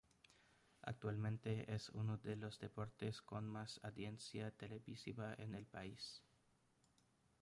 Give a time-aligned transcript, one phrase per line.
[0.81, 6.23] Actualmente es uno de los deportes con más audiencia televisiva en el país.